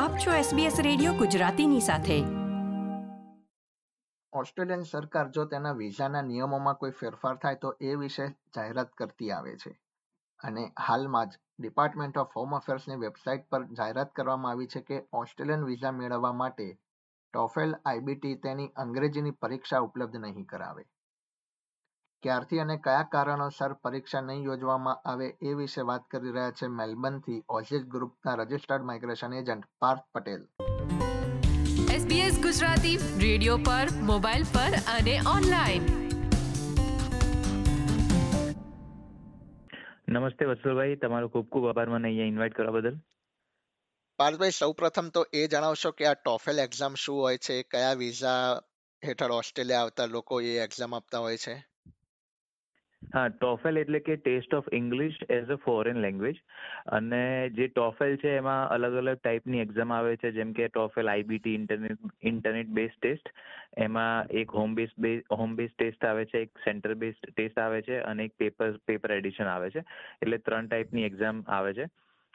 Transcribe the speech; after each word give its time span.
આપ 0.00 0.10
છો 0.10 0.30
SBS 0.30 0.82
radio 0.82 1.12
ગુજરાતીની 1.12 1.80
સાથે. 1.80 2.24
ઓસ્ટ્રેલિયન 4.32 4.82
સરકાર 4.82 5.30
જો 5.30 5.44
તેના 5.44 5.72
વિઝાના 5.72 6.22
નિયમોમાં 6.22 6.74
કોઈ 6.74 6.90
ફેરફાર 6.90 7.36
થાય 7.36 7.54
તો 7.54 7.76
એ 7.80 7.94
વિશે 7.94 8.28
જાહેરાત 8.28 8.92
કરતી 8.92 9.30
આવે 9.30 9.56
છે. 9.56 9.80
અને 10.44 10.72
હાલમાં 10.88 11.26
જ 11.26 11.38
ડિપાર્ટમેન્ટ 11.58 12.18
ઓફ 12.18 12.28
હોમ 12.36 12.56
અફેર્સની 12.56 12.96
વેબસાઇટ 12.96 13.48
પર 13.48 13.64
જાહેરાત 13.64 14.14
કરવામાં 14.14 14.52
આવી 14.52 14.66
છે 14.66 14.80
કે 14.80 15.06
ઓસ્ટ્રેલિયન 15.12 15.64
વિઝા 15.64 15.92
મેળવવા 15.92 16.32
માટે 16.32 16.78
ટોફેલ 17.32 17.74
આઈબીટી 17.84 18.34
તેની 18.34 18.68
અંગ્રેજીની 18.68 19.30
પરીક્ષા 19.30 19.78
ઉપલબ્ધ 19.78 20.16
નહીં 20.16 20.44
કરાવે. 20.44 20.84
ક્યારથી 22.22 22.58
અને 22.58 22.76
કયા 22.76 23.02
કારણોસર 23.02 23.72
પરીક્ષા 23.72 24.20
નહીં 24.20 24.42
યોજવામાં 24.42 24.96
આવે 25.04 25.26
એ 25.42 25.54
વિશે 25.54 25.80
વાત 25.80 26.00
કરી 26.10 26.30
રહ્યા 26.30 26.50
છે 26.50 26.66
મેલબર્નથી 26.66 27.44
ઓઝિસ 27.48 27.82
ગ્રુપના 27.82 28.34
registered 28.34 28.82
migration 28.82 29.32
agent 29.32 29.64
Parth 29.78 30.00
Patel. 30.14 30.46
SBS 31.84 32.42
Gujarati 32.42 32.96
radio 32.96 33.56
પર 33.56 33.86
મોબાઈલ 34.02 34.42
પર 34.42 34.74
અને 34.98 35.18
ઓનલાઈન. 35.36 35.82
નમસ્તે 40.08 40.44
વત્સલભાઈ 40.44 40.96
તમારો 40.96 41.28
ખૂબ 41.28 41.48
ખૂબ 41.48 41.68
આભાર 41.68 41.88
મને 41.88 42.08
અહીંયા 42.08 42.24
ઇન્વાઇટ 42.24 42.54
કરવા 42.54 42.70
બદલ. 42.70 43.00
પાર્થભાઈ 44.18 44.50
સૌપ્રથમ 44.50 45.08
તો 45.08 45.26
એ 45.32 45.46
જણાવશો 45.46 45.90
કે 45.90 46.06
આ 46.06 46.14
ટોફેલ 46.14 46.58
એક્ઝામ 46.58 46.94
શું 46.94 47.16
હોય 47.16 47.36
છે 47.36 47.62
કયા 47.62 47.92
વિઝા 47.92 48.60
હેઠળ 49.04 49.30
ઓસ્ટ્રેલિયા 49.30 49.80
આવતા 49.80 50.06
લોકો 50.06 50.40
એ 50.40 50.58
એક્ઝામ 50.58 50.94
આપતા 50.94 51.18
હોય 51.18 51.36
છે? 51.36 51.69
હા 53.02 53.28
ટોફેલ 53.28 53.78
એટલે 53.78 53.98
કે 53.98 54.16
test 54.16 54.54
of 54.54 54.66
English 54.72 55.16
as 55.30 55.48
a 55.50 55.56
foreign 55.64 55.96
language. 55.96 56.36
અને 56.86 57.22
જે 57.50 57.68
ટોફેલ 57.68 58.16
છે, 58.16 58.34
એમાં 58.36 58.68
અલગ 58.68 58.94
અલગ 58.94 59.16
ટાઈપની 59.18 59.60
એક્ઝામ 59.60 59.92
આવે 59.92 60.16
છે, 60.16 60.30
જેમ 60.30 60.52
કે 60.52 60.68
TOEFL 60.68 61.08
iBT 61.08 61.54
internet 61.54 61.98
internet 62.22 62.68
base 62.68 62.92
test. 62.98 63.32
એમાં 63.78 64.28
એક 64.42 64.50
home 64.50 64.74
base 64.74 64.92
home 65.32 65.56
base 65.56 65.72
test 65.78 66.04
આવે 66.04 66.24
છે, 66.24 66.42
એક 66.42 66.62
સેન્ટર 66.64 66.94
બેઝ 66.94 67.18
ટેસ્ટ 67.24 67.58
આવે 67.58 67.80
છે, 67.82 67.98
અને 68.02 68.24
એક 68.24 68.36
પેપર 68.38 68.78
પેપર 68.86 69.10
એડિશન 69.10 69.44
આવે 69.44 69.70
છે. 69.70 69.84
એટલે 70.22 70.38
ત્રણ 70.38 70.66
ટાઈપની 70.66 71.02
એક્ઝામ 71.02 71.44
આવે 71.48 71.74
છે. 71.74 71.88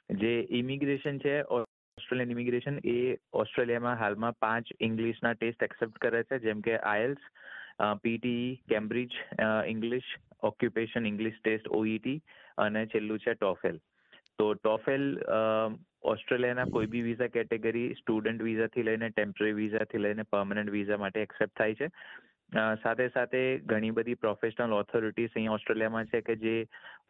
જે 0.10 0.36
ઇમિગ્રેશન 0.50 1.18
છે, 1.18 1.42
ઓસ્ટ્રેલિયન 1.42 2.32
ઇમિગ્રેશન, 2.32 2.80
એ 2.86 3.18
ઓસ્ટ્રેલિયામાં 3.34 3.98
હાલમાં 3.98 4.40
પાંચ 4.40 4.76
ઇંગ્લિશના 4.80 5.34
ટેસ્ટ 5.34 5.64
એક્સેપ્ટ 5.64 5.98
કરે 5.98 6.24
છે, 6.24 6.40
જેમ 6.40 6.62
કે 6.62 6.78
IELTS 6.78 7.34
PTE 8.02 8.60
Cambridge 8.70 9.12
English 9.68 10.12
occupation 10.46 11.06
English 11.06 11.42
test 11.44 11.74
OET 11.80 12.18
અને 12.58 12.86
છેલ્લું 12.86 13.26
છે 13.26 13.34
ટોફેલ 13.34 13.80
તો 14.40 14.54
ટોફેલ 14.54 15.04
ઓસ્ટ્રેલિયાના 16.04 16.72
કોઈ 16.74 16.92
બી 16.94 17.02
વિઝા 17.02 17.34
કેટેગરી 17.34 17.88
સ્ટુડન્ટ 17.94 18.46
વિઝાથી 18.48 18.84
લઈને 18.84 19.10
ટેમ્પરરી 19.10 19.58
વિઝાથી 19.60 20.06
લઈને 20.06 20.30
પરમનન્ટ 20.30 20.72
વિઝા 20.72 21.02
માટે 21.04 21.22
એક્સેપ્ટ 21.22 21.58
થાય 21.58 21.76
છે. 21.76 21.90
સાથે 22.84 23.08
સાથે 23.08 23.40
ઘણી 23.72 23.96
બધી 23.98 24.22
પ્રોફેશનલ 24.24 24.74
ઓથોરિટીઝ 24.74 25.32
અહીંયા 25.36 25.58
ઓસ્ટ્રેલિયામાં 25.58 26.10
છે 26.12 26.22
કે 26.22 26.36
જે 26.44 26.56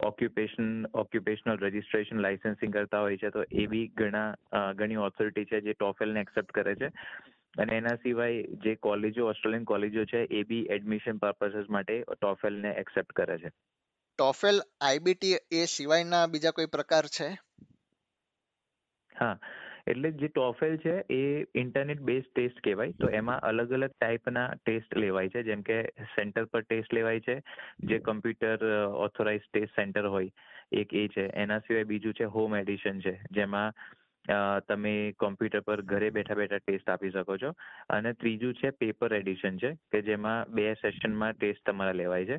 ઓક્યુપેશન 0.06 0.70
ઓક્યુપેશનલ 0.94 1.58
રજિસ્ટ્રેશન 1.58 2.22
લાઇસન્સિંગ 2.26 2.72
કરતા 2.72 3.02
હોય 3.06 3.20
છે. 3.24 3.30
તો 3.30 3.44
એ 3.52 3.66
બી 3.66 3.86
ઘણા 4.02 4.72
ઘણી 4.80 5.02
ઓથોરિટી 5.08 5.48
છે 5.52 5.60
જે 5.60 5.72
ટોફેલને 5.72 6.24
એક્સેપ્ટ 6.26 6.56
કરે 6.60 6.74
છે. 6.74 6.90
અને 7.58 7.76
એના 7.76 7.96
સિવાય 7.96 8.42
જે 8.42 8.74
કોલેજો 8.74 9.28
ઓસ્ટ્રેલિયન 9.28 9.64
કોલેજો 9.64 10.04
છે 10.04 10.18
એ 10.18 10.42
બી 10.42 10.66
એડમિશન 10.70 11.18
પર્પસીસ 11.18 11.70
માટે 11.70 12.04
ટોફેલને 12.20 12.70
એક્સેપ્ટ 12.70 13.12
કરે 13.12 13.38
છે. 13.38 13.48
ટોફેલ 14.18 14.60
આઈબીટી 14.80 15.34
એ 15.52 15.64
સિવાયના 15.64 16.26
બીજા 16.26 16.50
કોઈ 16.50 16.66
પ્રકાર 16.66 17.06
છે? 17.06 17.28
હા 19.20 19.38
એટલે 19.86 20.10
જે 20.10 20.28
ટોફેલ 20.28 20.76
છે 20.76 21.14
એ 21.14 21.46
ઇન્ટરનેટ 21.54 22.00
બેઝ 22.00 22.24
ટેસ્ટ 22.34 22.60
કહેવાય. 22.64 22.92
તો 22.92 23.08
એમાં 23.08 23.40
અલગ 23.40 23.72
અલગ 23.72 23.90
ટાઈપના 23.90 24.54
ટેસ્ટ 24.66 24.96
લેવાય 24.96 25.28
છે. 25.28 25.42
જેમ 25.42 25.62
કે 25.62 25.82
સેન્ટર 25.86 26.44
પર 26.44 26.60
ટેસ્ટ 26.60 26.94
લેવાય 26.94 27.20
છે 27.20 27.42
જે 27.80 27.98
કમ્પ્યુટર 27.98 28.64
ઓથોરાઇઝ 28.94 29.40
ટેસ્ટ 29.52 29.76
સેન્ટર 29.76 30.06
હોય 30.06 30.30
એક 30.72 30.94
એ 30.94 31.08
છે. 31.08 31.26
એના 31.26 31.58
સિવાય 31.58 31.84
બીજું 31.84 32.14
છે 32.14 32.24
હોમ 32.24 32.56
એડિશન 32.56 33.00
છે. 33.00 33.20
જેમાં 33.30 33.72
તમે 34.68 34.92
કોમ્પ્યુટર 35.18 35.60
પર 35.60 35.82
ઘરે 35.84 36.10
બેઠા 36.10 36.34
બેઠા 36.34 36.58
ટેસ્ટ 36.58 36.90
આપી 36.90 37.10
શકો 37.10 37.36
છો. 37.36 37.50
અને 37.90 38.12
ત્રીજું 38.14 38.54
છે 38.54 38.70
પેપર 38.72 39.14
એડિશન 39.14 39.58
છે, 39.58 39.74
કે 39.92 40.02
જેમાં 40.02 40.50
બે 40.50 40.74
સેશનમાં 40.74 41.34
ટેસ્ટ 41.34 41.70
તમારા 41.70 41.92
લેવાય 41.92 42.26
છે. 42.26 42.38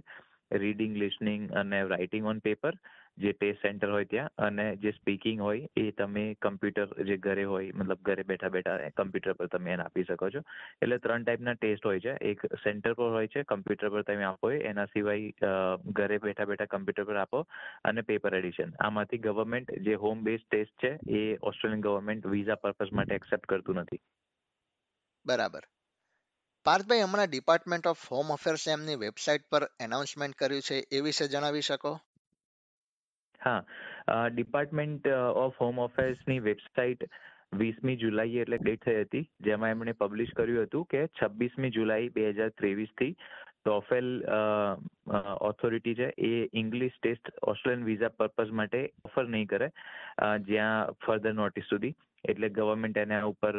રીડિંગ 0.51 0.95
લિસનિંગ 0.95 1.51
અને 1.53 1.83
રાઇટિંગ 1.83 2.25
ઓન 2.25 2.39
પેપર 2.39 2.73
જે 3.17 3.31
ટેસ્ટ 3.31 3.61
સેન્ટર 3.61 3.91
હોય 3.91 4.05
ત્યાં 4.05 4.29
અને 4.37 4.75
જે 4.75 4.91
સ્પીકિંગ 4.91 5.41
હોય 5.41 5.67
એ 5.77 5.91
તમે 5.91 6.33
કમ્પ્યુટર 6.33 7.03
જે 7.03 7.17
ઘરે 7.17 7.43
હોય, 7.43 7.71
મતલબ 7.75 7.97
ઘરે 8.01 8.23
બેઠા 8.23 8.49
બેઠા 8.49 8.77
કમ્પ્યુટર 8.97 9.33
પર 9.33 9.47
તમે 9.47 9.71
એને 9.71 9.83
આપી 9.83 10.03
શકો 10.03 10.29
છો. 10.29 10.41
એટલે 10.81 10.97
ત્રણ 10.97 11.23
ટાઈપના 11.23 11.53
ટેસ્ટ 11.53 11.85
હોય 11.85 11.99
છે. 11.99 12.09
એક 12.09 12.45
સેન્ટર 12.45 12.93
પર 12.93 13.09
હોય 13.09 13.27
છે 13.27 13.43
કમ્પ્યુટર 13.43 13.89
પર 13.89 14.01
તમે 14.01 14.23
આપો 14.23 14.51
એના 14.51 14.85
સિવાય 14.85 15.33
ઘરે 15.85 16.17
બેઠા 16.17 16.45
બેઠા 16.45 16.65
કમ્પ્યુટર 16.65 17.03
પર 17.03 17.15
આપો 17.15 17.47
અને 17.83 18.01
પેપર 18.01 18.35
એડિશન 18.35 18.73
આમાંથી 18.79 19.17
ગવર્મેન્ટ 19.17 19.71
જે 19.71 19.93
હોમ 19.93 20.23
બેઝ 20.23 20.39
ટેસ્ટ 20.51 20.85
છે 20.85 20.99
એ 21.11 21.37
ઓસ્ટ્રેલિયન 21.37 21.81
ગવર્મેન્ટ 21.81 22.27
વિઝા 22.27 22.55
પર્પઝ 22.55 22.93
માટે 22.93 23.15
એક્સેપ્ટ 23.15 23.45
કરતું 23.45 23.75
નથી. 23.75 23.99
બરાબર. 25.25 25.61
પાર્થભાઈ, 26.65 27.01
હમણાં 27.01 27.27
ડિપાર્ટમેન્ટ 27.29 27.87
ઓફ 27.87 28.11
હોમ 28.11 28.33
અફેર્સ 28.33 28.67
એમની 28.67 28.95
વેબસાઇટ 28.95 29.41
પર 29.49 29.69
એનાઉન્સમેન્ટ 29.79 30.35
કર્યું 30.35 30.61
છે. 30.61 30.83
એ 30.91 31.01
વિશે 31.01 31.27
જણાવી 31.27 31.61
શકો? 31.61 31.99
હા. 33.41 33.61
ડિપાર્ટમેન્ટ 34.31 35.09
ઓફ 35.37 35.57
હોમ 35.61 35.81
અફેર્સની 35.83 36.39
વેબસાઇટ 36.41 37.09
વીસમી 37.55 37.97
જુલાઈ 37.97 38.39
એટલે 38.41 38.57
ડેટ 38.61 38.85
થઈ 38.85 39.01
હતી, 39.01 39.27
જેમાં 39.41 39.75
એમણે 39.75 39.93
પબ્લિશ 39.99 40.33
કર્યું 40.37 40.65
હતું 40.65 40.87
કે 40.93 41.03
છવ્વીસમી 41.19 41.75
જુલાઈ 41.75 42.09
બે 42.15 42.25
હજાર 42.31 42.51
ત્રેવીસથી 42.57 43.13
ટોફેલ 43.59 44.09
ઓથોરિટી 45.49 45.95
છે, 45.95 46.09
એ 46.19 46.49
English 46.53 46.97
test 46.97 47.31
Australian 47.43 47.85
visa 47.85 48.15
purpose 48.17 48.51
માટે 48.59 48.81
ઓફર 49.05 49.25
નહીં 49.27 49.47
કરે 49.47 49.69
જ્યાં 50.49 50.93
ફર્ધર 51.05 51.33
નોટિસ 51.39 51.69
સુધી. 51.69 51.95
એટલે 52.27 52.49
ગવર્મેન્ટ 52.49 52.97
એના 52.97 53.21
ઉપર 53.25 53.55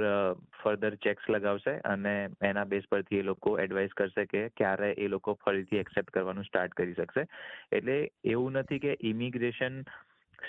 ફર્ધર 0.63 0.99
ચેક્સ 1.05 1.31
લગાવશે 1.31 1.75
અને 1.85 2.15
એના 2.43 2.65
બેઝ 2.65 2.89
પરથી 2.91 3.23
એ 3.23 3.23
લોકો 3.23 3.55
એડવાઇસ 3.59 3.97
કરશે 3.97 4.27
કે 4.27 4.43
ક્યારે 4.57 4.91
એ 4.99 5.09
લોકો 5.09 5.39
ફરીથી 5.45 5.83
એક્સેપ્ટ 5.85 6.11
કરવાનું 6.11 6.45
સ્ટાર્ટ 6.45 6.75
કરી 6.75 6.95
શકશે. 6.95 7.27
એટલે 7.73 7.97
એવું 8.25 8.53
નથી 8.53 8.79
કે 8.79 8.97
ઇમિગ્રેશન 9.03 9.83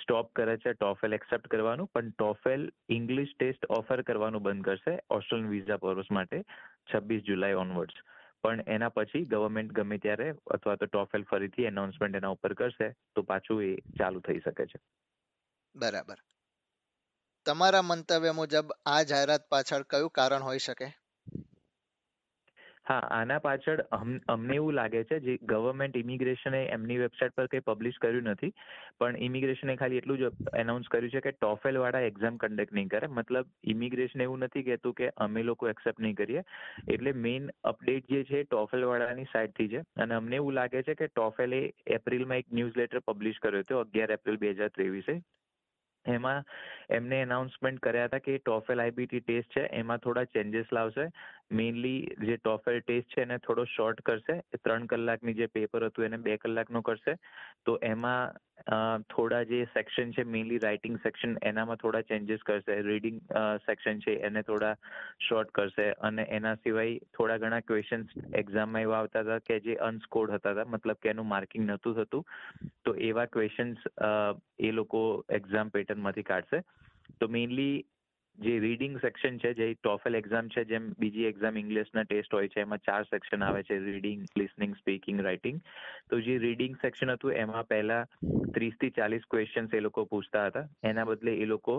સ્ટોપ 0.01 0.31
કરે 0.35 0.57
છે 0.57 0.73
ટોફેલ 0.73 1.13
એક્સેપ્ટ 1.13 1.47
કરવાનું, 1.47 1.91
પણ 1.93 2.09
ટોફેલ 2.09 2.69
ઇંગ્લિશ 2.89 3.33
ટેસ્ટ 3.39 3.65
ઓફર 3.69 4.01
કરવાનું 4.01 4.43
બંધ 4.43 4.65
કરશે 4.65 4.99
ઓસ્ટ્રેલિયન 5.09 5.49
વિઝા 5.49 5.77
પર્વસ 5.77 6.11
માટે 6.11 6.43
છવ્વીસ 6.93 7.23
જુલાઈ 7.23 7.53
ઓનવર્ડ્સ 7.53 8.07
પણ 8.43 8.63
એના 8.67 8.89
પછી 8.89 9.25
ગવર્મેન્ટ 9.25 9.71
ગમે 9.71 9.97
ત્યારે 9.97 10.29
અથવા 10.51 10.75
તો 10.75 10.85
ટોફેલ 10.85 11.23
ફરીથી 11.23 11.65
એનાઉન્સમેન્ટ 11.65 12.15
એના 12.15 12.29
ઉપર 12.29 12.53
કરશે 12.53 12.89
તો 13.15 13.21
પાછું 13.21 13.63
એ 13.63 13.71
ચાલુ 13.99 14.19
થઈ 14.19 14.39
શકે 14.39 14.65
છે. 14.65 14.79
બરાબર. 15.75 16.19
તમારા 17.49 17.85
મંતવ્ય 17.89 18.37
મુજબ 18.39 18.73
આ 18.85 19.03
જાહેરાત 19.11 19.51
પાછળ 19.51 19.91
કયું 19.91 20.17
કારણ 20.17 20.49
હોઈ 20.49 20.65
શકે? 20.65 20.89
હા, 22.87 23.07
આના 23.15 23.39
પાછળ 23.39 23.81
અમને 24.27 24.55
એવું 24.55 24.73
લાગે 24.73 25.03
છે 25.03 25.17
જે 25.19 25.33
ગવર્મેન્ટ 25.43 25.97
ઇમિગ્રેશને 25.97 26.61
એમની 26.75 26.97
વેબસાઇટ 26.97 27.35
પર 27.35 27.49
કંઈ 27.51 27.65
પબ્લિશ 27.65 27.97
કર્યું 28.01 28.29
નથી, 28.31 28.53
પણ 28.99 29.17
ઇમિગ્રેશને 29.17 29.75
ખાલી 29.75 29.99
એટલું 30.01 30.21
જ 30.21 30.29
એનાઉન્સ 30.57 30.87
કર્યું 30.87 31.13
છે 31.15 31.21
કે 31.25 31.33
ટોફેલ 31.33 31.77
વાળા 31.77 32.07
એક્ઝામ 32.07 32.37
કન્ડક્ટ 32.37 32.73
નહીં 32.73 32.87
કરે. 32.87 33.09
મતલબ 33.17 33.73
ઇમિગ્રેશન 33.73 34.21
એવું 34.21 34.39
નથી 34.39 34.63
કહેતું 34.63 34.93
કે 34.93 35.11
અમે 35.17 35.43
લોકો 35.43 35.69
એક્સેપ્ટ 35.69 35.99
નહીં 35.99 36.15
કરીએ. 36.15 36.43
એટલે 36.87 37.13
મેઇન 37.25 37.49
અપડેટ 37.63 38.09
જે 38.09 38.23
છે 38.23 38.43
ટોફેલ 38.43 38.87
વાળાની 38.91 39.31
સાઇડથી 39.33 39.69
છે. 39.69 39.83
અને 39.97 40.15
અમને 40.15 40.35
એવું 40.35 40.53
લાગે 40.53 40.79
છે 40.81 40.97
કે 41.01 41.11
ટોફેલે 41.11 41.59
એપ્રિલમાં 41.97 42.37
એક 42.37 42.49
ન્યૂઝ 42.53 42.81
લેટર 42.83 43.03
પબ્લિશ 43.07 43.43
કર્યો 43.43 43.67
હતો, 43.67 43.79
અગિયાર 43.79 44.17
એપ્રિલ 44.17 44.41
બે 44.45 44.51
હજાર 44.51 44.71
ત્રેવીસે. 44.79 45.21
એમાં 46.05 46.43
એમને 46.89 47.21
એનાઉન્સમેન્ટ 47.21 47.79
કર્યા 47.79 48.07
હતા 48.07 48.19
કે 48.19 48.37
ટોફેલ 48.37 48.79
આઈબીટી 48.79 49.21
ટેસ્ટ 49.21 49.53
છે 49.53 49.67
એમાં 49.73 49.99
થોડા 49.99 50.25
ચેન્જીસ 50.25 50.71
લાવશે. 50.71 51.09
મેઇનલી 51.51 52.27
જે 52.27 52.35
ટોફેલ 52.37 52.77
ટેસ્ટ 52.81 53.13
છે 53.13 53.21
એને 53.21 53.37
થોડો 53.45 53.63
શોર્ટ 53.75 54.01
કરશે 54.07 54.35
ત્રણ 54.57 54.85
કલાકની 54.91 55.37
જે 55.39 55.47
પેપર 55.47 55.87
હતું 55.87 56.05
એને 56.07 56.23
બે 56.27 56.37
કલાકનું 56.37 56.83
કરશે. 56.83 57.15
તો 57.65 57.77
એમાં 57.81 58.37
થોડા 59.09 59.41
જે 59.51 59.59
સેક્શન 59.73 60.11
છે 60.17 60.23
મેઇનલી 60.33 60.61
રાઇટિંગ 60.65 60.97
સેક્શન 61.05 61.35
એનામાં 61.51 61.81
થોડા 61.83 62.07
ચેન્જીસ 62.11 62.45
કરશે. 62.49 62.75
રીડિંગ 62.89 63.19
સેક્શન 63.67 64.01
છે, 64.05 64.17
એને 64.29 64.43
થોડા 64.43 64.75
શોર્ટ 65.27 65.53
કરશે. 65.59 65.87
અને 66.01 66.23
એના 66.29 66.55
સિવાય 66.63 66.99
થોડા 67.17 67.41
ઘણા 67.43 67.65
ક્વેશ્ચન્સ 67.69 68.35
એક્ઝામમાં 68.41 68.87
એવા 68.87 68.99
આવતા 69.01 69.23
હતા 69.23 69.45
કે 69.49 69.59
જે 69.67 69.77
અનસ્કોર્ડ 69.89 70.35
હતા 70.37 70.53
હતા 70.55 70.71
મતલબ 70.73 71.01
કે 71.03 71.13
એનું 71.15 71.31
માર્કિંગ 71.33 71.65
નહોતું 71.69 71.97
થતું. 71.99 72.23
તો 72.85 72.95
એવા 73.11 73.31
ક્વેશ્ચન્સ 73.37 73.87
એ 74.69 74.71
લોકો 74.71 75.01
એક્ઝામ 75.39 75.73
પેટર્નમાંથી 75.77 76.29
કાઢશે. 76.33 76.61
તો 77.19 77.27
મેઇનલી 77.27 77.85
જે 78.39 78.53
રીડિંગ 78.59 78.95
સેક્શન 79.03 79.37
છે, 79.37 79.53
જે 79.53 79.65
ટોફેલ 79.75 80.17
એક્ઝામ 80.19 80.49
છે, 80.49 80.63
જેમ 80.65 80.85
બીજી 80.99 81.27
એક્ઝામ 81.29 81.57
ઇંગ્લિશના 81.61 82.05
ટેસ્ટ 82.05 82.33
હોય 82.33 82.51
છે, 82.53 82.61
એમાં 82.61 82.83
ચાર 82.87 83.03
સેક્શન 83.09 83.43
આવે 83.43 83.61
છે 83.63 83.79
રીડિંગ 83.79 84.25
લિસનિંગ 84.37 84.75
સ્પીકિંગ 84.81 85.19
રાઇટિંગ 85.27 85.59
તો 86.09 86.21
જે 86.27 86.37
રીડિંગ 86.45 86.77
સેક્શન 86.81 87.13
હતું, 87.15 87.35
એમાં 87.43 87.67
પહેલા 87.67 88.01
ત્રીસથી 88.55 88.95
ચાલીસ 88.99 89.27
ક્વેશ્ચન્સ 89.29 89.73
એ 89.73 89.83
લોકો 89.87 90.05
પૂછતા 90.05 90.45
હતા. 90.49 90.65
એના 90.83 91.07
બદલે 91.11 91.35
એ 91.43 91.45
લોકો 91.45 91.77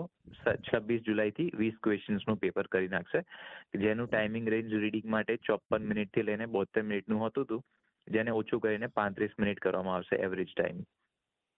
છવ્વીસ 0.69 1.05
જુલાઈથી 1.09 1.49
વીસ 1.55 1.81
ક્વેશ્ચન્સનું 1.83 2.41
પેપર 2.45 2.71
કરી 2.71 2.93
નાખશે. 2.95 3.25
જેનું 3.85 4.07
ટાઈમિંગ 4.07 4.49
રેન્જ 4.55 4.79
રીડિંગ 4.85 5.07
માટે 5.15 5.37
ચોપન 5.49 5.91
મિનિટથી 5.93 6.27
લઈને 6.29 6.47
બોતેર 6.47 6.83
મિનિટનું 6.83 7.27
હતું 7.27 7.45
હતું 7.45 7.63
જેને 8.07 8.31
ઓછું 8.31 8.61
કરીને 8.61 8.87
પાંત્રીસ 8.95 9.37
મિનિટ 9.39 9.59
કરવામાં 9.59 9.95
આવશે 9.95 10.15
એવરેજ 10.27 10.51
ટાઈમ 10.53 10.81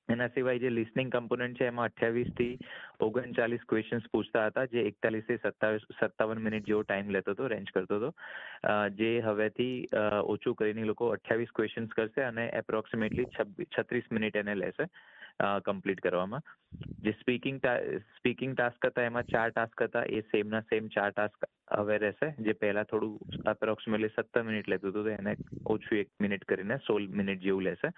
એના 0.09 0.29
સિવાય 0.35 0.59
જે 0.59 0.69
લિસનિંગ 0.69 1.11
કમ્પોનન્ટ 1.15 1.57
છે, 1.59 1.67
એમાં 1.71 1.89
અઠ્યાવીસથી 1.89 2.59
ઓગણચાલીસ 3.07 3.63
ક્વેશ્ચન્સ 3.69 4.09
પૂછતા 4.11 4.45
હતા, 4.49 4.65
જે 4.73 4.85
એકતાલીસથી 4.89 5.39
સત્તાવીસ, 5.43 5.87
સત્તાવન 5.99 6.43
મિનિટ 6.47 6.67
જેવો 6.67 6.83
ટાઈમ 6.83 7.11
લેતો 7.15 7.35
હતો 7.35 7.47
રેન્જ 7.53 7.71
કરતો 7.73 7.99
હતો. 7.99 8.11
જે 8.99 9.11
હવેથી 9.27 9.75
ઓછું 10.35 10.57
કરીને 10.59 10.85
લોકો 10.91 11.11
અઠ્યાવીસ 11.15 11.55
ક્વેશ્ચન્સ 11.59 11.95
કરશે 11.97 12.25
અને 12.29 12.49
એપ્રોક્સિમેટલી 12.61 13.27
છત્રીસ 13.75 14.11
મિનિટ 14.11 14.39
એને 14.43 14.55
લેશે 14.63 14.89
કમ્પ્લીટ 15.67 16.03
કરવામાં. 16.05 16.43
જે 17.03 17.15
સ્પીકિંગ 17.21 17.61
સ્પીકિંગ 18.17 18.53
ટાસ્ક 18.57 18.85
હતા, 18.85 19.07
એમાં 19.09 19.31
ચાર 19.33 19.49
ટાસ્ક 19.55 19.87
હતા, 19.87 20.03
એ 20.05 20.21
સેમના 20.33 20.61
સેમ 20.69 20.91
ચાર 20.97 21.15
ટાસ્ક 21.15 21.47
હવે 21.79 21.97
રહેશે. 22.03 22.33
જે 22.45 22.53
પહેલા 22.65 22.85
થોડું 22.91 23.41
એપ્રોક્સિમેટલી 23.55 24.13
સત્તર 24.17 24.45
મિનિટ 24.51 24.69
લેતું 24.73 24.93
હતું 24.93 25.09
એને 25.15 25.33
ઓછું 25.65 26.03
એક 26.03 26.13
મિનિટ 26.21 26.45
કરીને 26.51 26.77
સોળ 26.87 27.09
મિનિટ 27.21 27.43
જેવું 27.47 27.67
લેશે. 27.69 27.91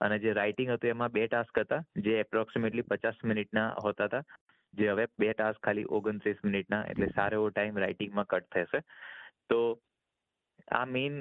અને 0.00 0.18
જે 0.18 0.32
રાઇટિંગ 0.32 0.70
હતું 0.70 0.90
એમાં 0.90 1.14
બે 1.16 1.26
ટાસ્ક 1.26 1.60
હતા 1.60 1.82
જે 2.04 2.18
એપ્રોક્સિમેટલી 2.20 2.88
પચાસ 2.90 3.24
મિનિટના 3.24 3.68
હોતા 3.84 4.08
હતા 4.08 4.22
જે 4.74 4.92
હવે 4.92 5.06
બે 5.18 5.32
ટાસ્ક 5.32 5.60
ખાલી 5.62 5.90
ઓગણત્રીસ 5.98 6.44
મિનિટના 6.44 6.84
એટલે 6.92 7.10
સારો 7.16 7.40
એવો 7.40 7.50
ટાઈમ 7.50 7.82
રાઇટિંગમાં 7.84 8.26
કટ 8.26 8.50
થશે. 8.54 8.80
તો 9.50 9.58
આ 10.72 10.84
મેઇન 10.86 11.20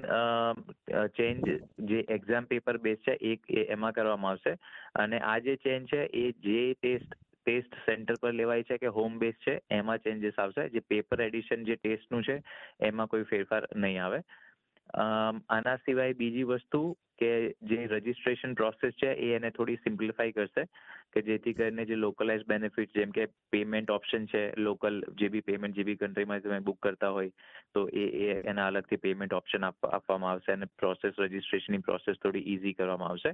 ચેન્જ 1.18 1.52
જે 1.92 2.00
એક્ઝામ 2.18 2.46
પેપર 2.54 2.78
બેઝ 2.88 3.04
છે 3.06 3.18
એ 3.32 3.66
એમાં 3.76 3.94
કરવામાં 3.94 4.32
આવશે. 4.32 4.58
અને 4.96 5.20
આ 5.20 5.38
જે 5.40 5.58
ચેન્જ 5.66 5.90
છે 5.90 6.02
એ 6.14 6.26
જે 6.48 6.62
ટેસ્ટ 6.76 7.20
ટેસ્ટ 7.46 7.74
સેન્ટર 7.86 8.16
પર 8.22 8.34
લેવાય 8.34 8.64
છે 8.64 8.78
કે 8.78 8.90
હોમ 8.98 9.20
બેઝ 9.20 9.40
છે 9.46 9.56
એમાં 9.70 10.04
ચેન્જીસ 10.06 10.40
આવશે. 10.40 10.70
જે 10.70 10.82
પેપર 10.94 11.22
એડિશન 11.28 11.66
જે 11.70 11.76
ટેસ્ટનું 11.78 12.24
છે 12.24 12.38
એમાં 12.90 13.12
કોઈ 13.14 13.30
ફેરફાર 13.32 13.64
નહીં 13.76 14.02
આવે. 14.04 14.20
આના 14.90 15.78
સિવાય 15.78 16.14
બીજી 16.14 16.44
વસ્તુ 16.44 16.98
કે 17.18 17.56
જે 17.62 17.88
રજિસ્ટ્રેશન 17.88 18.54
પ્રોસેસ 18.54 18.96
છે 18.96 19.12
એ 19.12 19.36
એને 19.36 19.52
થોડી 19.52 19.76
સિમ્પ્લિફાઈ 19.76 20.32
કરશે 20.32 20.64
કે 21.14 21.22
જેથી 21.22 21.54
કરીને 21.54 21.86
જે 21.86 21.96
લોકલાઇઝ 21.96 22.46
બેનિફિટ 22.48 22.94
જેમ 22.94 23.12
કે 23.12 23.28
પેમેન્ટ 23.50 23.90
ઓપ્શન 23.90 24.26
છે 24.26 24.42
લોકલ 24.58 25.04
જે 25.16 25.30
બી 25.30 25.42
પેમેન્ટ 25.42 25.76
જે 25.76 25.84
બી 25.84 25.96
કન્ટ્રીમાં 25.96 26.42
તમે 26.42 26.60
બુક 26.60 26.80
કરતા 26.80 27.12
હોય, 27.12 27.30
તો 27.74 27.88
એ 27.88 28.06
એ 28.24 28.42
એના 28.46 28.68
અલગથી 28.68 28.98
પેમેન્ટ 28.98 29.34
ઓપ્શન 29.34 29.64
આપવામાં 29.64 30.32
આવશે 30.32 30.52
અને 30.52 30.66
પ્રોસેસ 30.78 31.20
રજિસ્ટ્રેશનની 31.20 31.78
પ્રોસેસ 31.78 32.18
થોડી 32.18 32.44
ઇઝી 32.46 32.74
કરવામાં 32.74 33.10
આવશે. 33.10 33.34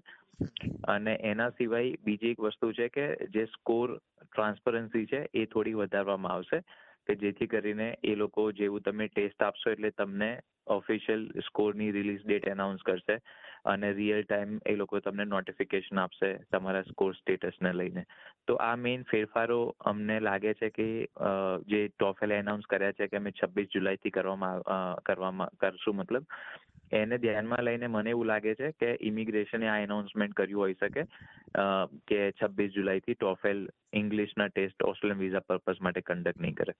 અને 0.87 1.17
એના 1.23 1.49
સિવાય 1.49 1.95
બીજી 2.03 2.31
એક 2.31 2.39
વસ્તુ 2.39 2.73
છે 2.73 2.89
કે 2.89 3.07
જે 3.29 3.45
સ્કોર 3.45 3.97
ટ્રાન્સપરન્સી 4.23 5.05
છે 5.05 5.27
એ 5.33 5.45
થોડી 5.45 5.73
વધારવામાં 5.73 6.33
આવશે. 6.33 6.63
કે 7.09 7.17
જેથી 7.17 7.47
કરીને 7.47 7.87
એ 8.03 8.15
લોકો 8.15 8.47
જેવું 8.53 8.83
તમે 8.83 9.09
ટેસ્ટ 9.09 9.43
આપશો 9.43 9.71
એટલે 9.71 9.91
તમને 9.91 10.31
ઓફિશિયલ 10.69 11.23
સ્કોરની 11.47 11.91
રિલીઝ 11.91 12.25
ડેટ 12.25 12.49
એનાઉન્સ 12.51 12.83
કરશે 12.83 13.15
અને 13.65 13.87
રિયલ 13.93 14.23
ટાઈમ 14.23 14.59
એ 14.65 14.75
લોકો 14.75 15.01
તમને 15.01 15.25
નોટિફિકેશન 15.25 16.01
આપશે 16.03 16.29
તમારા 16.51 16.83
સ્કોર 16.83 17.15
સ્ટેટસને 17.15 17.71
લઈને. 17.73 18.03
તો 18.47 18.57
આ 18.59 18.75
મેઇન 18.77 19.05
ફેરફારો 19.11 19.59
અમને 19.85 20.19
લાગે 20.19 20.53
છે 20.53 20.69
કે 20.69 20.87
જે 21.67 21.81
ટોફેલ 21.89 22.35
એનાઉન્સ 22.37 22.69
કર્યા 22.69 22.97
છે 22.99 23.07
કે 23.07 23.17
અમે 23.17 23.33
છવ્વીસ 23.33 23.73
જુલાઈથી 23.75 24.11
કરવામાં 24.11 24.63
કરવામાં 25.03 25.57
કરશું 25.57 25.95
મતલબ. 25.95 26.25
એને 26.91 27.17
ધ્યાનમાં 27.17 27.63
લઈને 27.63 27.87
મને 27.87 28.09
એવું 28.09 28.25
લાગે 28.25 28.55
છે 28.55 28.71
કે 28.71 28.97
ઇમિગ્રેશને 29.01 29.69
આ 29.69 29.79
એનાઉન્સમેન્ટ 29.79 30.33
કર્યું 30.33 30.61
હોઈ 30.61 30.73
શકે 30.73 31.03
કે 32.07 32.31
છવ્વીસ 32.31 32.71
જુલાઈથી 32.71 33.13
ટોફેલ 33.13 33.69
ઇંગ્લિશના 33.93 34.47
ટેસ્ટ 34.47 34.83
ઓસ્ટ્રેલિયન 34.83 35.19
વિઝા 35.19 35.39
પર્પઝ 35.39 35.81
માટે 35.81 36.01
કન્ડક્ટ 36.01 36.41
નહીં 36.41 36.53
કરે. 36.53 36.73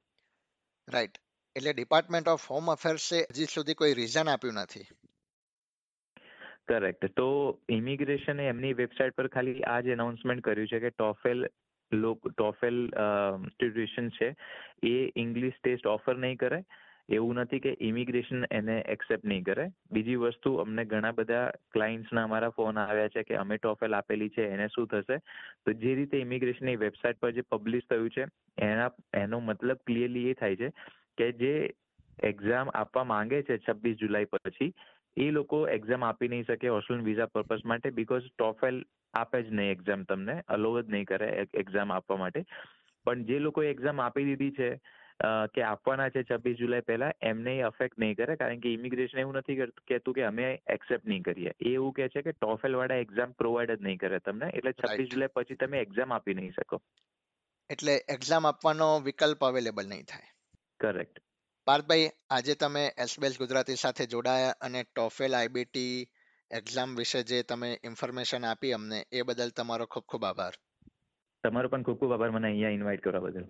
રાઈટ 0.88 1.18
એટલે 1.56 1.74
ડિપાર્ટમેન્ટ 1.74 2.28
ઓફ 2.28 2.52
હોમ 2.52 2.72
અફેર્સે 2.72 3.22
હજી 3.22 3.46
સુધી 3.46 3.74
કોઈ 3.74 3.94
રીઝન 3.94 4.28
આપ્યું 4.28 4.54
નથી? 4.54 4.86
કરેક્ટ 6.68 7.06
તો 7.06 7.60
ઇમિગ્રેશને 7.70 8.48
એમની 8.48 8.74
વેબસાઇટ 8.74 9.14
પર 9.14 9.28
ખાલી 9.28 9.64
આ 9.64 9.80
જ 9.82 9.88
એનાઉન્સમેન્ટ 9.88 10.44
કર્યું 10.44 10.68
છે 10.68 10.80
કે 10.80 10.90
ટોફેલ 10.90 11.48
ટોફેલ 12.30 12.76
ઇન્સ્ટિટ્યુશન 13.44 14.10
છે 14.10 14.36
એ 14.84 15.12
ઇંગ્લિશ 15.16 15.54
ટેસ્ટ 15.64 15.88
ઓફર 15.88 16.16
નહીં 16.18 16.36
કરે 16.36 16.64
એવું 17.10 17.36
નથી 17.36 17.60
કે 17.60 17.78
ઇમિગ્રેશન 17.82 18.46
એને 18.52 18.80
એક્સેપ્ટ 18.80 19.26
નહીં 19.26 19.44
કરે. 19.44 19.70
બીજી 19.92 20.16
વસ્તુ, 20.16 20.56
અમને 20.56 20.86
ઘણા 20.86 21.12
બધા 21.12 21.52
ક્લાયન્ટ્સના 21.72 22.24
અમારા 22.24 22.50
ફોન 22.50 22.80
આવ્યા 22.80 23.08
છે 23.08 23.24
કે 23.24 23.36
અમે 23.36 23.58
ટોફેલ 23.58 23.96
આપેલી 23.96 24.30
છે, 24.30 24.48
એને 24.48 24.68
શું 24.68 24.88
થશે? 24.88 25.18
તો 25.66 25.74
જે 25.74 25.96
રીતે 25.96 26.18
ઇમિગ્રેશનની 26.18 26.76
વેબસાઇટ 26.76 27.20
પર 27.20 27.32
જે 27.32 27.42
પબ્લિશ 27.42 27.84
થયું 27.90 28.10
છે, 28.10 28.26
એના, 28.58 28.92
એનો 29.14 29.40
મતલબ 29.40 29.78
ક્લિયરલી 29.86 30.30
એ 30.30 30.34
થાય 30.34 30.56
છે 30.56 30.70
કે 31.18 31.32
જે 31.32 31.74
એક્ઝામ 32.24 32.70
આપવા 32.70 33.04
માંગે 33.04 33.44
છે 33.44 33.58
છવ્વીસ 33.58 33.98
જુલાઈ 33.98 34.26
પછી, 34.26 34.74
એ 35.18 35.32
લોકો 35.32 35.68
એક્ઝામ 35.68 36.04
આપી 36.04 36.28
નહીં 36.28 36.46
શકે 36.46 36.68
હોસ્ટેલ 36.68 36.98
વિઝા 36.98 37.26
પર્પઝ 37.26 37.66
માટે 37.66 37.90
બીકોઝ 37.90 38.24
ટોફેલ 38.38 38.86
આપે 39.14 39.42
જ 39.42 39.52
નહીં 39.52 39.72
એક્ઝામ 39.72 40.04
તમને 40.04 40.44
અલો 40.48 40.82
જ 40.82 40.90
નહીં 40.90 41.06
કરે 41.06 41.46
એક્ઝામ 41.54 41.92
આપવા 41.92 42.18
માટે. 42.18 42.44
પણ 43.06 43.24
જે 43.24 43.40
લોકોએ 43.40 43.72
એક્ઝામ 43.72 44.02
આપી 44.02 44.24
દીધી 44.24 44.52
છે 44.52 44.80
કે 45.54 45.64
આપવાના 45.64 46.10
છે 46.10 46.24
છવ્વીસ 46.24 46.58
જુલાઈ 46.58 46.86
પહેલા 46.90 47.12
એમને 47.22 47.54
અફેક્ટ 47.62 48.00
નહીં 48.00 48.16
કરે 48.16 48.36
કારણ 48.36 48.60
કે 48.60 48.74
ઇમિગ્રેશન 48.74 49.20
એવું 49.20 49.36
નથી 49.36 49.58
કહેતું 49.88 50.14
કે 50.14 50.24
અમે 50.24 50.46
એક્સેપ્ટ 50.68 51.08
નહીં 51.08 51.24
કરીએ. 51.24 51.54
એ 51.60 51.74
એવું 51.74 51.94
કહે 51.94 52.08
છે 52.08 52.22
કે 52.22 52.32
ટોફેલ 52.32 52.76
વાળા 52.76 52.96
એક્ઝામ 52.96 53.32
પ્રોવાઈડ 53.32 53.76
જ 53.76 53.82
નહીં 53.82 53.98
કરે 53.98 54.20
તમને 54.20 54.52
એટલે 54.54 54.74
છવ્વીસ 54.74 55.10
જુલાઈ 55.16 55.36
પછી 55.36 55.56
તમે 55.56 55.82
એક્ઝામ 55.82 56.14
આપી 56.14 56.34
નહીં 56.34 56.52
શકો. 56.52 56.82
એટલે 57.70 57.98
એક્ઝામ 58.18 58.48
આપવાનો 58.48 58.92
વિકલ્પ 59.10 59.44
અવેલેબલ 59.50 59.90
નહીં 59.90 60.06
થાય. 60.06 60.32
કરેક્ટ 60.80 61.20
પાર્થભાઈ 61.68 62.10
આજે 62.30 62.56
તમે 62.56 62.88
એસબીએસ 62.98 63.38
ગુજરાતી 63.40 63.76
સાથે 63.76 64.06
જોડાયા 64.06 64.56
અને 64.62 64.84
ટોફેલ 64.84 65.34
આઈબીટી 65.34 65.94
એક્ઝામ 66.52 66.96
વિશે 66.96 67.24
જે 67.24 67.44
તમે 67.44 67.78
ઇન્ફોર્મેશન 67.84 68.46
આપી 68.46 68.72
અમને 68.74 69.06
એ 69.12 69.22
બદલ 69.22 69.50
તમારો 69.50 69.86
ખૂબ 69.86 70.04
ખૂબ 70.04 70.24
આભાર. 70.26 70.54
તમારો 71.44 71.70
પણ 71.70 71.84
ખૂબ 71.84 72.00
ખૂબ 72.00 72.12
આભાર. 72.12 72.32
મને 72.32 72.48
અહીંયા 72.48 72.70
ઇન્વાઇટ 72.70 73.02
કરવા 73.02 73.20
બદલ. 73.20 73.50